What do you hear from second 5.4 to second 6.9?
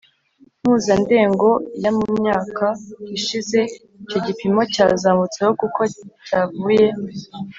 kuko cyavuye